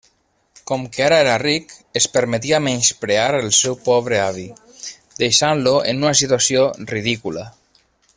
Com 0.69 0.85
que 0.93 1.03
ara 1.07 1.17
era 1.23 1.33
ric, 1.41 1.75
es 2.01 2.07
permetia 2.15 2.61
menysprear 2.67 3.27
el 3.41 3.53
seu 3.59 3.77
pobre 3.89 4.19
avi, 4.23 4.47
deixant-lo 5.23 5.75
en 5.93 6.03
una 6.07 6.15
situació 6.23 6.65
ridícula! 6.95 7.47